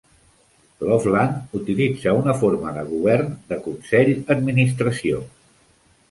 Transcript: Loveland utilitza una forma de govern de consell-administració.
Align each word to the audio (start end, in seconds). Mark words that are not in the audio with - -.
Loveland 0.91 1.51
utilitza 1.59 2.15
una 2.21 2.33
forma 2.39 2.71
de 2.77 2.85
govern 2.93 3.35
de 3.51 3.59
consell-administració. 3.67 5.21